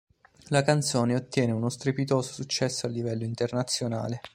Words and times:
La 0.47 0.63
canzone 0.63 1.13
ottiene 1.13 1.51
uno 1.51 1.69
strepitoso 1.69 2.33
successo 2.33 2.87
a 2.87 2.89
livello 2.89 3.23
internazionale. 3.23 4.21